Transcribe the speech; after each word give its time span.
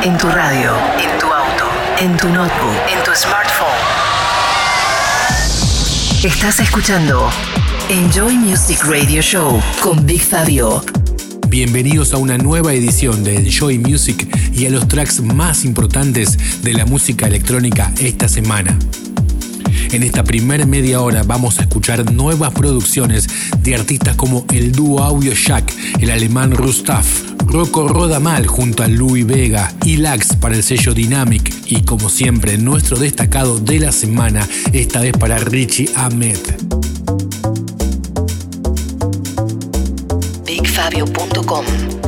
En 0.00 0.16
tu 0.16 0.28
radio, 0.28 0.70
en 1.02 1.18
tu 1.18 1.26
auto, 1.26 1.64
en 1.98 2.16
tu 2.16 2.28
notebook, 2.28 2.76
en 2.92 3.02
tu 3.04 3.10
smartphone. 3.16 3.66
Estás 6.22 6.60
escuchando 6.60 7.28
Enjoy 7.88 8.34
Music 8.36 8.78
Radio 8.84 9.20
Show 9.20 9.60
con 9.82 10.06
Big 10.06 10.20
Fabio. 10.22 10.84
Bienvenidos 11.48 12.14
a 12.14 12.18
una 12.18 12.38
nueva 12.38 12.74
edición 12.74 13.24
de 13.24 13.36
Enjoy 13.36 13.78
Music 13.78 14.28
y 14.52 14.66
a 14.66 14.70
los 14.70 14.86
tracks 14.86 15.20
más 15.20 15.64
importantes 15.64 16.62
de 16.62 16.74
la 16.74 16.86
música 16.86 17.26
electrónica 17.26 17.92
esta 17.98 18.28
semana. 18.28 18.78
En 19.90 20.04
esta 20.04 20.22
primera 20.22 20.64
media 20.64 21.00
hora 21.00 21.24
vamos 21.24 21.58
a 21.58 21.62
escuchar 21.62 22.12
nuevas 22.12 22.52
producciones 22.52 23.26
de 23.62 23.74
artistas 23.74 24.14
como 24.14 24.44
el 24.52 24.70
dúo 24.70 25.02
Audio 25.02 25.32
Shack, 25.34 25.72
el 26.00 26.10
alemán 26.10 26.52
Rustaf, 26.52 27.27
Rocco 27.48 27.88
Rodamal 27.88 28.46
junto 28.46 28.82
a 28.82 28.88
Louis 28.88 29.26
Vega 29.26 29.72
y 29.82 29.96
Lax 29.96 30.36
para 30.36 30.54
el 30.54 30.62
sello 30.62 30.92
Dynamic 30.92 31.50
y 31.66 31.80
como 31.82 32.10
siempre 32.10 32.58
nuestro 32.58 32.98
destacado 32.98 33.58
de 33.58 33.80
la 33.80 33.90
semana, 33.90 34.46
esta 34.74 35.00
vez 35.00 35.12
para 35.16 35.38
Richie 35.38 35.88
Ahmed. 35.96 36.38
BigFabio.com 40.44 42.07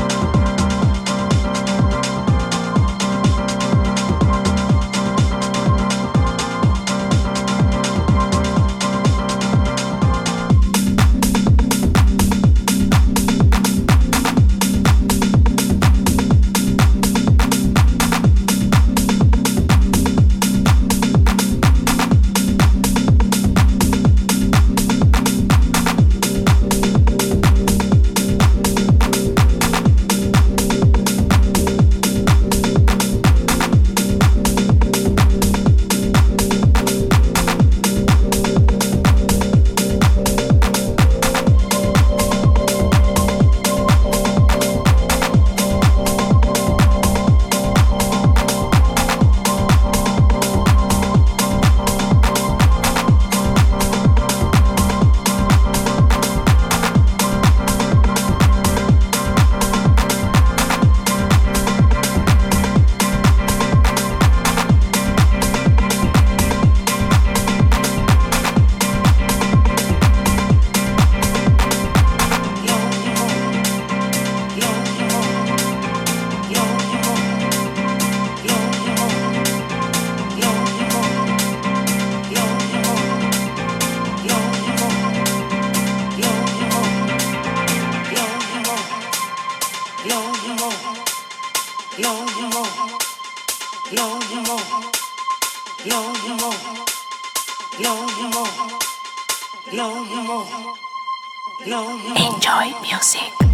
no 99.73 100.03
more. 100.03 100.45
No 101.65 101.97
more. 101.97 102.35
Enjoy 102.35 102.81
music. 102.81 103.50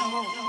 on. 0.00 0.41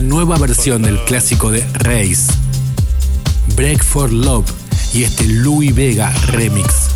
Nueva 0.00 0.36
versión 0.38 0.82
del 0.82 1.02
clásico 1.04 1.50
de 1.50 1.66
Race. 1.74 2.32
Break 3.56 3.82
for 3.82 4.12
Love 4.12 4.50
y 4.92 5.04
este 5.04 5.24
Louis 5.24 5.74
Vega 5.74 6.10
remix. 6.28 6.90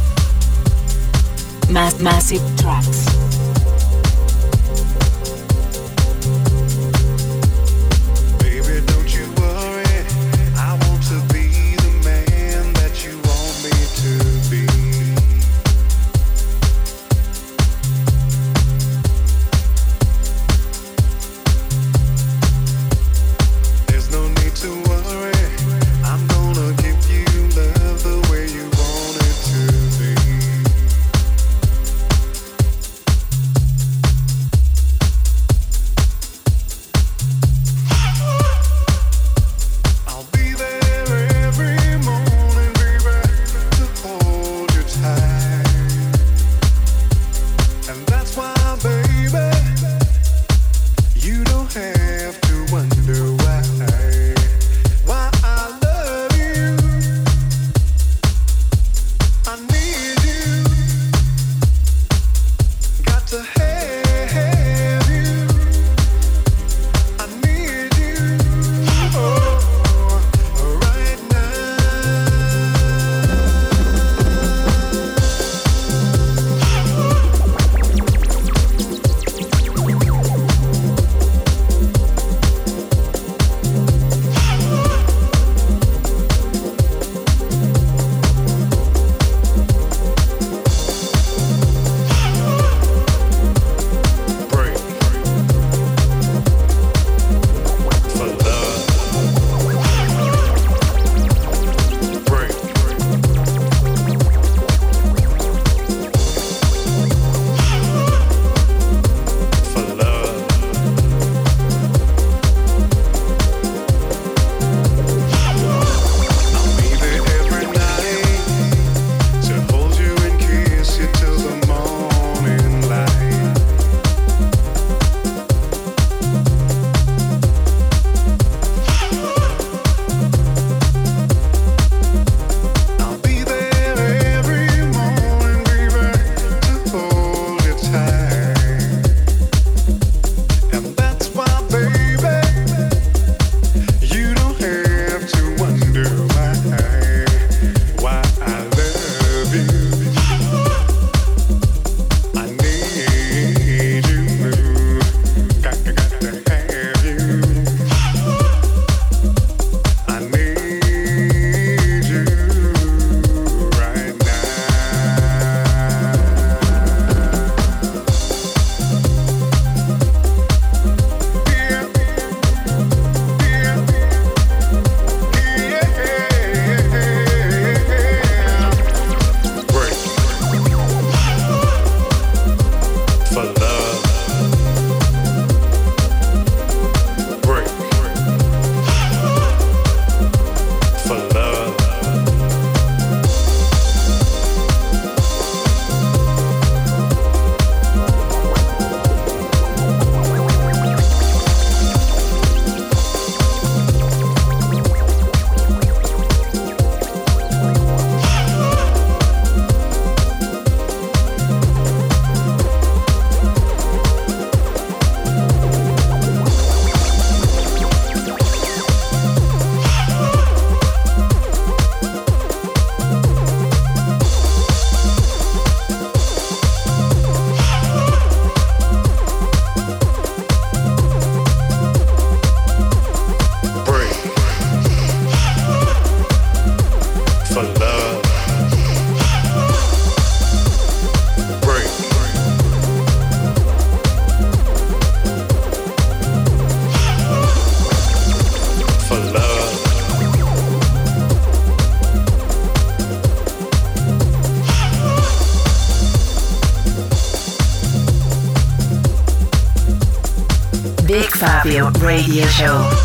Radio 261.91 262.47
Show. 262.47 263.02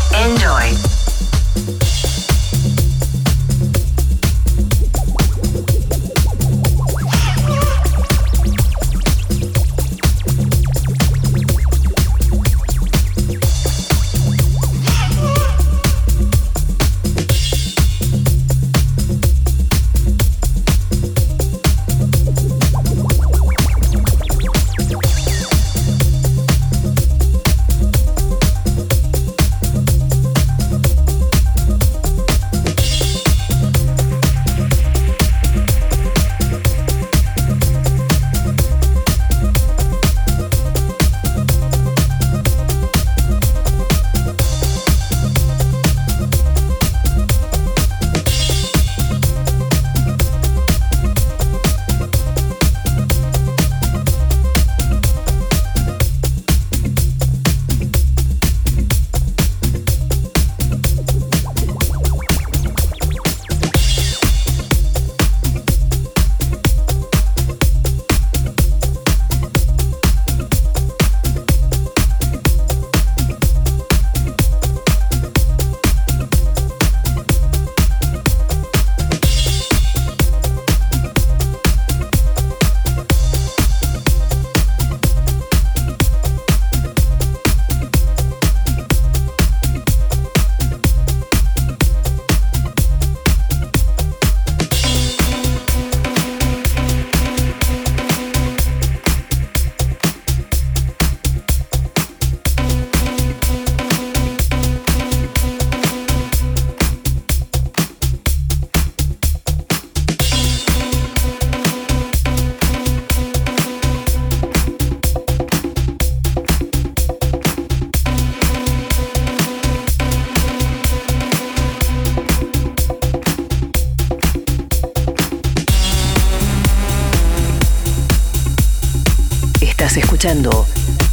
Escuchando 130.28 130.66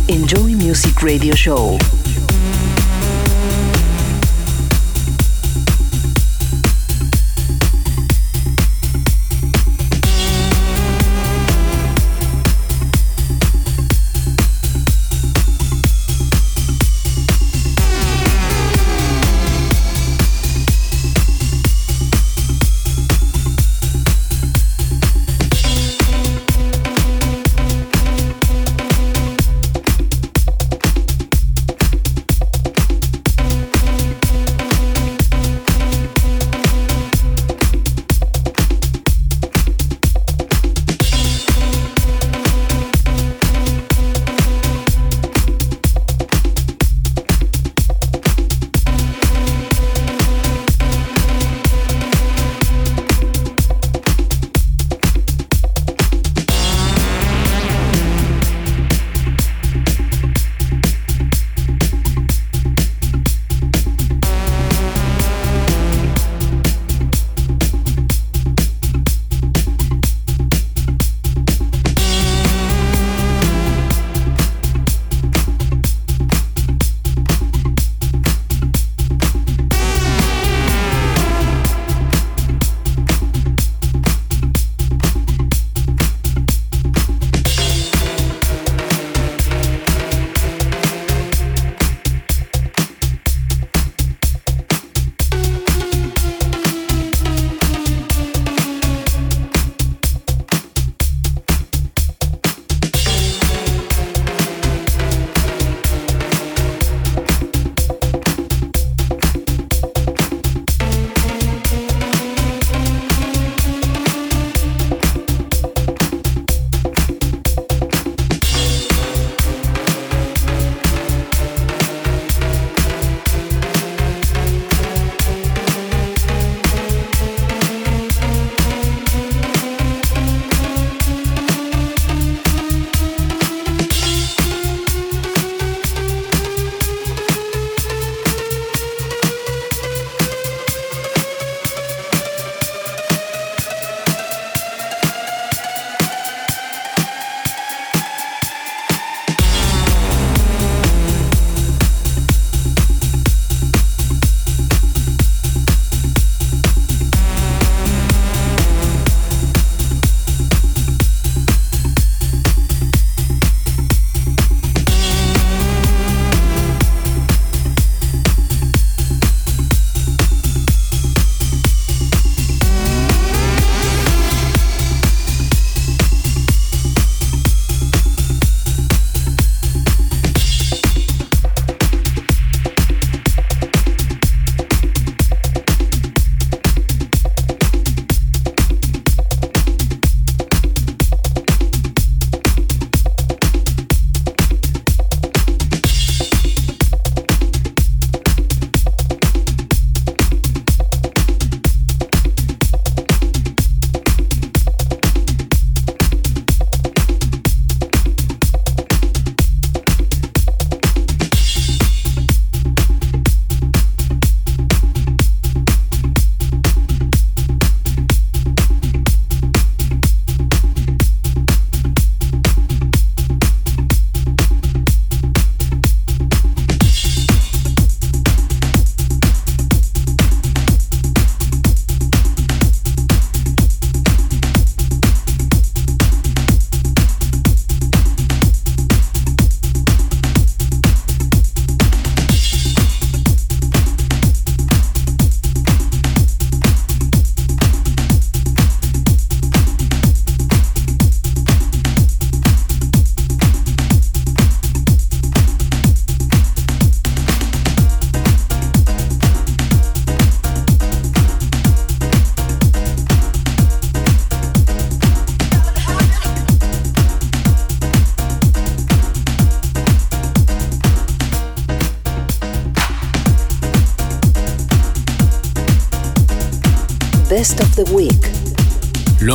Enjoy 0.10 0.56
Music 0.56 1.02
Radio 1.02 1.34
Show. 1.34 1.78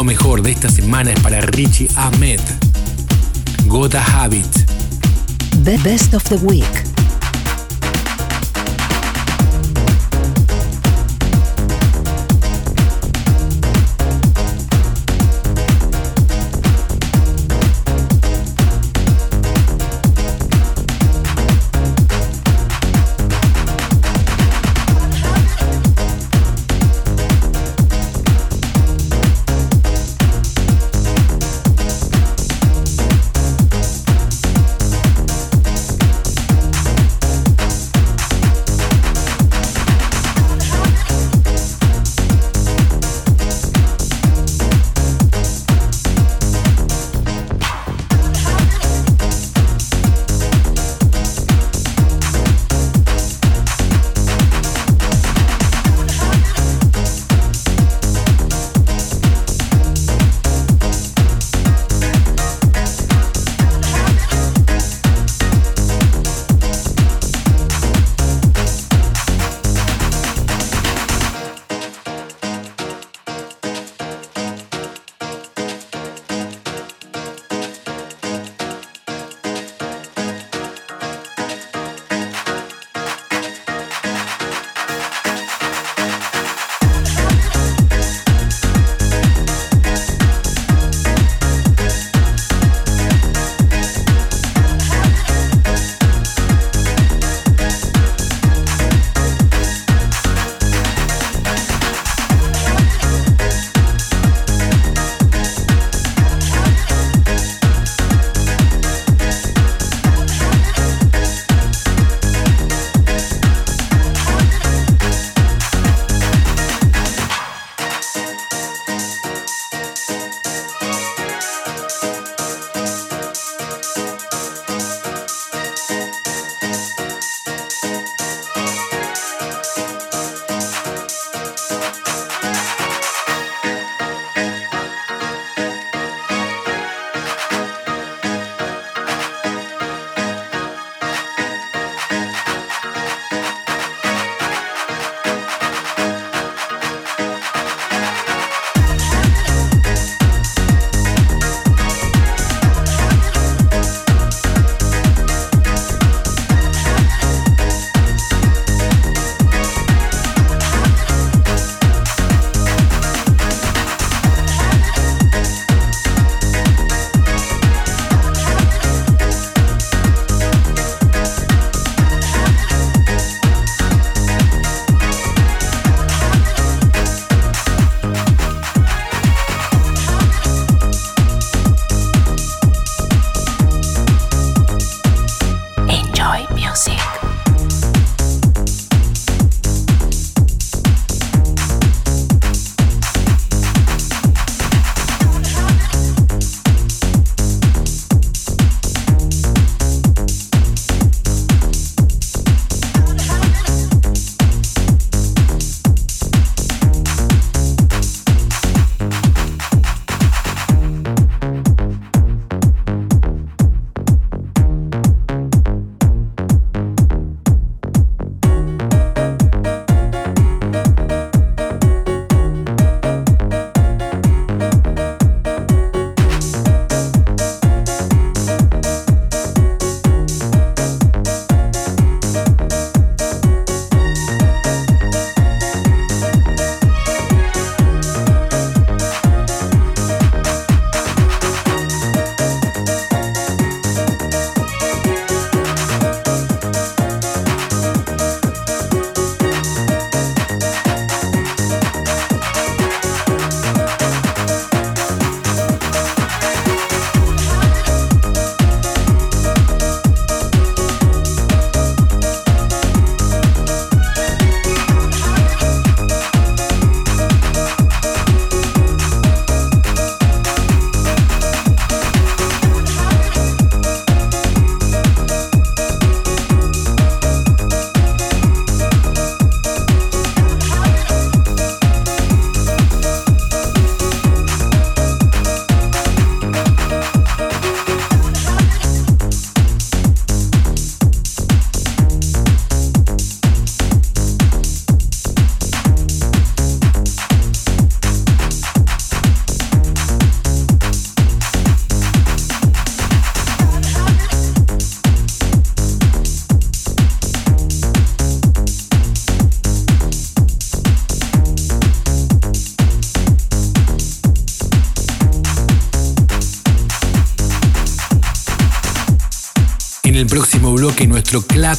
Lo 0.00 0.04
mejor 0.04 0.40
de 0.40 0.52
esta 0.52 0.70
semana 0.70 1.12
es 1.12 1.20
para 1.20 1.42
Richie 1.42 1.86
Ahmed. 1.94 2.40
Goda 3.66 4.02
Habit. 4.02 4.46
The 5.62 5.76
Best 5.84 6.14
of 6.14 6.24
the 6.24 6.36
Week. 6.36 6.79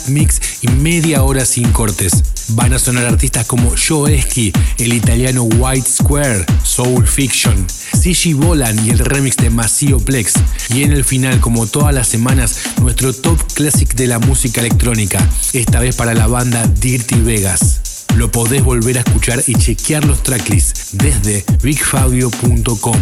Mix 0.10 0.42
y 0.62 0.68
media 0.68 1.24
hora 1.24 1.46
sin 1.46 1.72
cortes. 1.72 2.24
Van 2.50 2.74
a 2.74 2.80
sonar 2.80 3.06
artistas 3.06 3.46
como 3.46 3.74
Joe 3.76 4.16
Esky, 4.16 4.52
el 4.78 4.94
italiano 4.94 5.44
White 5.44 5.88
Square, 5.90 6.46
Soul 6.64 7.08
Fiction, 7.08 7.68
Sishi 7.70 8.34
Bolan 8.34 8.86
y 8.86 8.90
el 8.90 9.00
remix 9.00 9.38
de 9.38 9.50
Masio 9.50 10.00
Plex. 10.00 10.34
Y 10.70 10.84
en 10.84 10.92
el 10.92 11.06
final, 11.06 11.40
como 11.40 11.68
todas 11.68 11.94
las 11.94 12.08
semanas, 12.08 12.60
nuestro 12.82 13.14
top 13.14 13.40
classic 13.54 13.94
de 13.96 14.08
la 14.08 14.20
música 14.20 14.62
electrónica, 14.62 15.20
esta 15.54 15.80
vez 15.80 15.96
para 15.96 16.14
la 16.14 16.28
banda 16.28 16.66
Dirty 16.68 17.22
Vegas. 17.22 17.82
Lo 18.16 18.32
podés 18.32 18.64
volver 18.64 18.98
a 18.98 19.02
escuchar 19.02 19.42
y 19.48 19.56
chequear 19.56 20.06
los 20.06 20.22
tracklists 20.24 20.98
desde 20.98 21.46
bigfabio.com. 21.62 23.00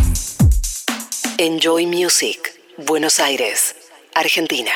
Enjoy 1.38 1.86
Music, 1.86 2.38
Buenos 2.78 3.20
Aires, 3.20 3.76
Argentina. 4.14 4.72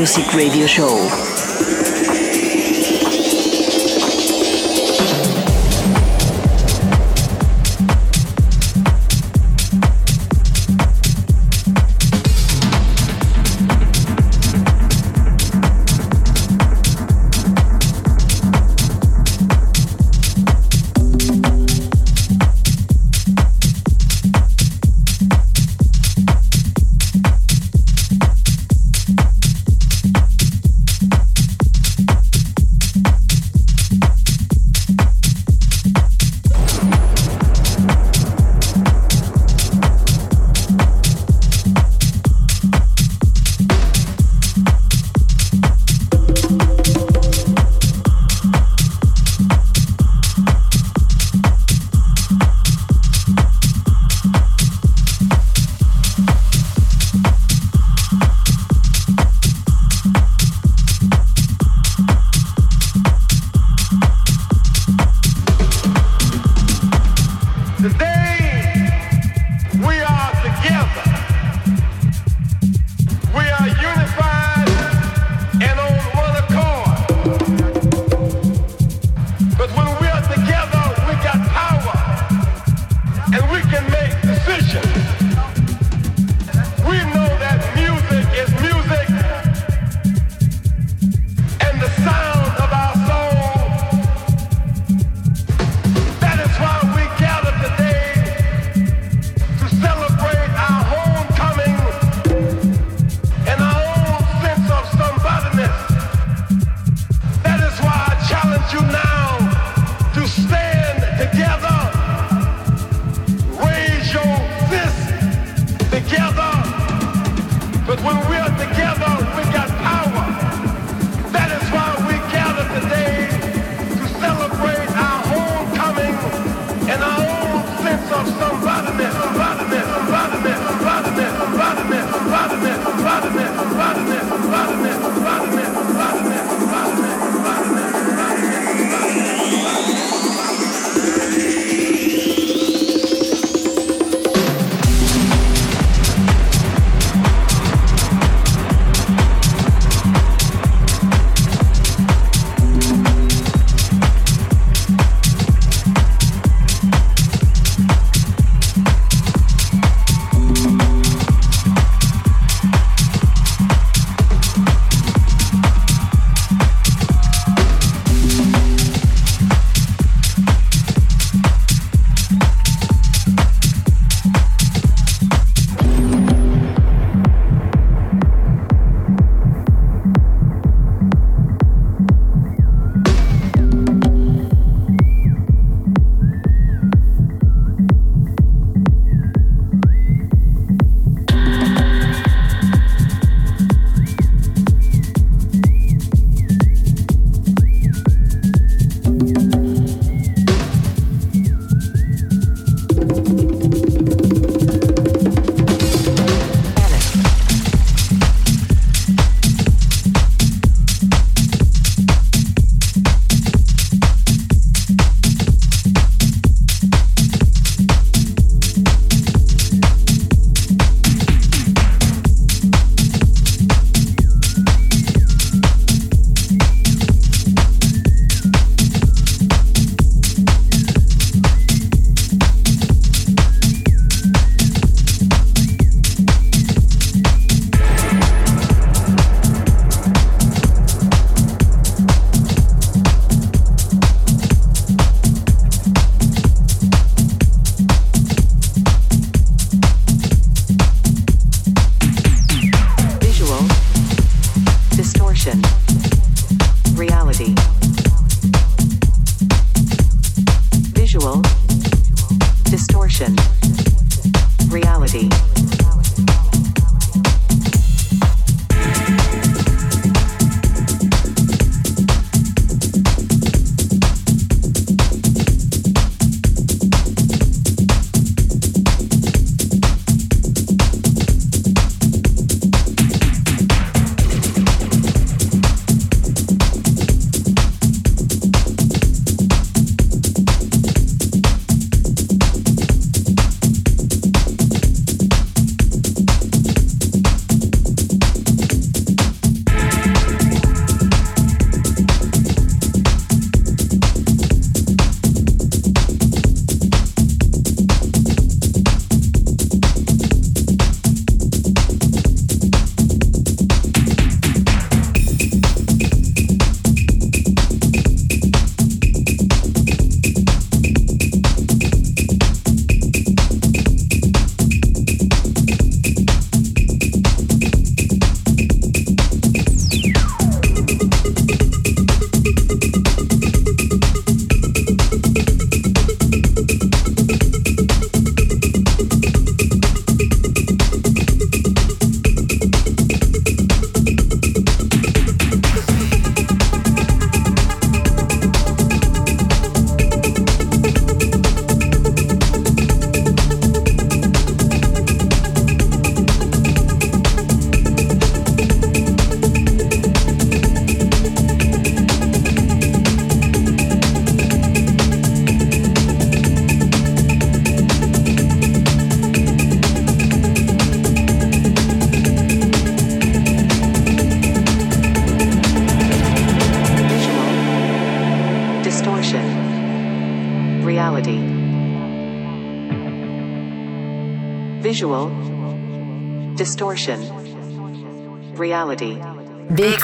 Music 0.00 0.32
Radio 0.32 0.66
Show. 0.66 1.29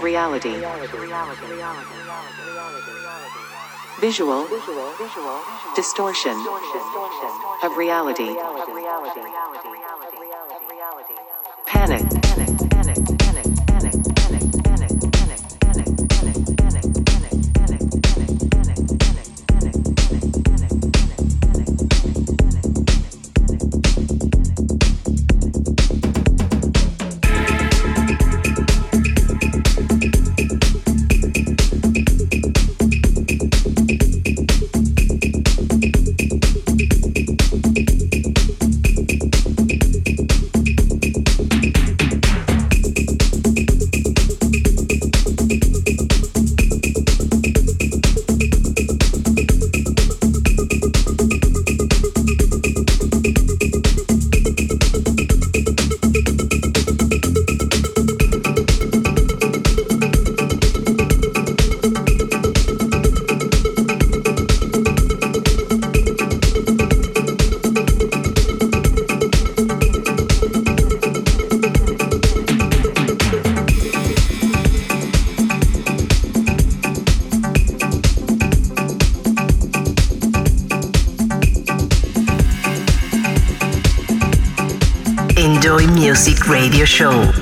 Reality. 0.00 0.56
Visual 4.00 4.48
distortion 5.76 6.36
of 7.62 7.76
reality. 7.76 8.34
Panic. 11.66 12.21
Radio 86.52 86.84
Show. 86.84 87.41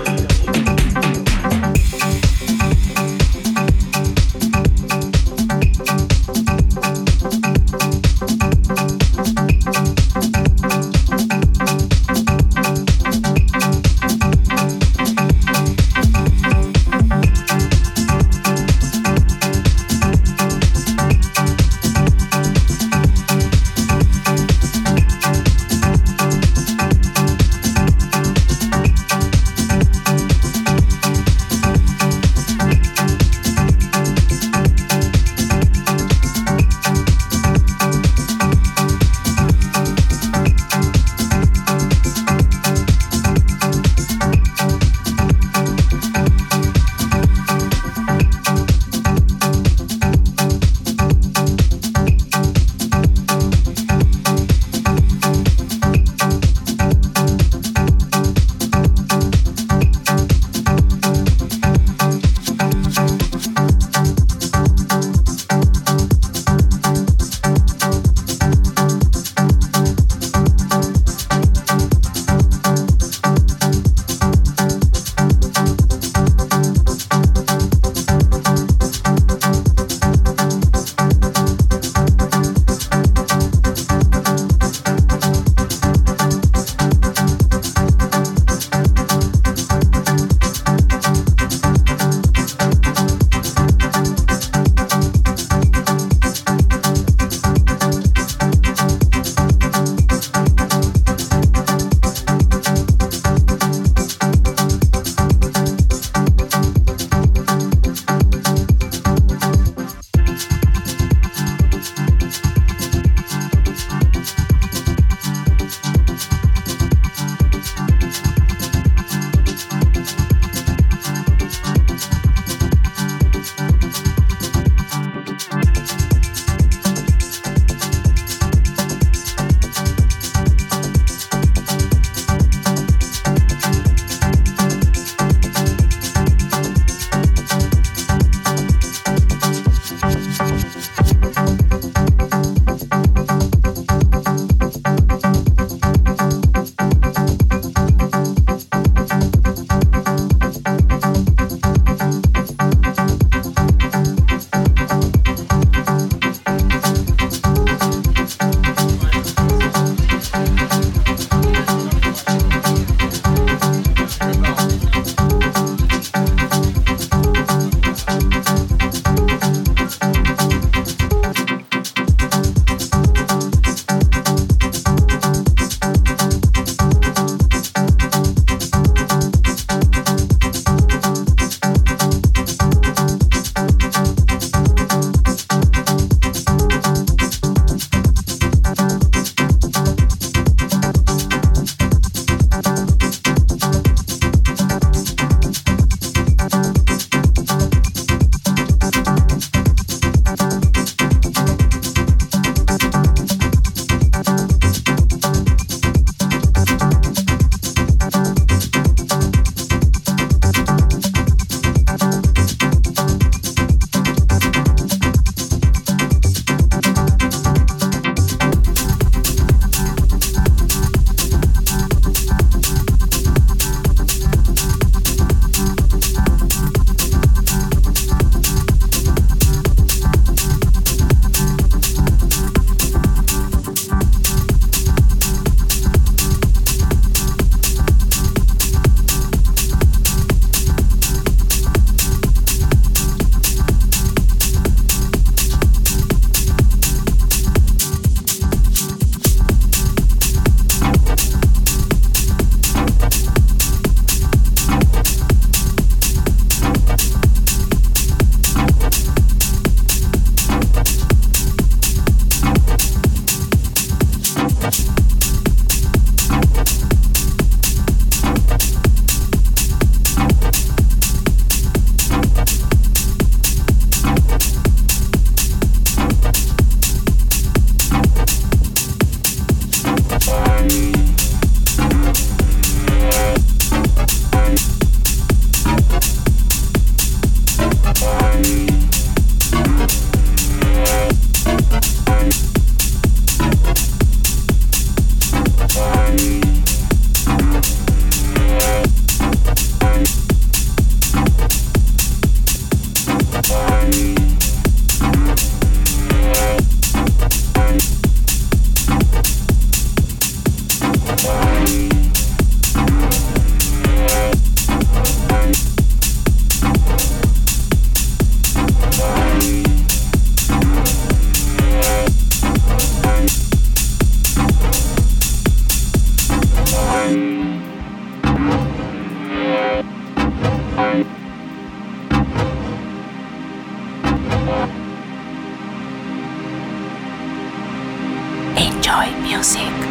Y 338.90 339.89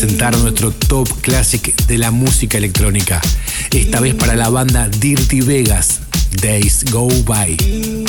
presentar 0.00 0.34
nuestro 0.38 0.70
top 0.70 1.10
classic 1.20 1.76
de 1.84 1.98
la 1.98 2.10
música 2.10 2.56
electrónica. 2.56 3.20
Esta 3.70 4.00
vez 4.00 4.14
para 4.14 4.34
la 4.34 4.48
banda 4.48 4.88
Dirty 4.88 5.42
Vegas, 5.42 6.00
Days 6.40 6.90
Go 6.90 7.06
By. 7.26 7.99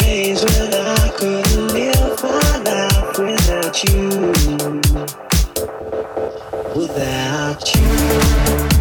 days 0.00 0.44
when 0.44 0.74
I 0.74 1.08
couldn't 1.16 1.68
live 1.68 2.22
my 2.22 2.58
life 2.58 3.18
without 3.18 3.84
you. 3.84 4.08
Without 6.74 7.74
you. 7.74 8.73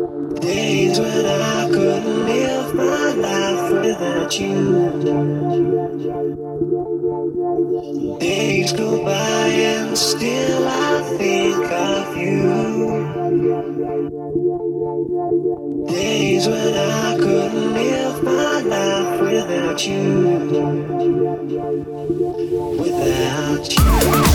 Days 0.00 0.98
when 0.98 1.26
I 1.26 1.68
couldn't 1.68 2.24
live 2.24 2.74
my 2.74 3.12
life 3.12 3.70
without 3.70 4.40
you. 4.40 4.98
Days 8.18 8.72
go 8.72 9.04
by 9.04 9.48
and 9.48 9.98
still 9.98 10.66
I 10.66 11.02
think 11.18 11.70
of 11.70 12.16
you. 12.16 13.04
Days 15.86 16.46
when 16.48 16.74
I 16.74 17.16
couldn't 17.18 17.74
live 17.74 18.22
my 18.22 18.60
life 18.62 19.20
without 19.20 19.86
you. 19.86 20.38
Without 22.78 23.68
you. 24.24 24.29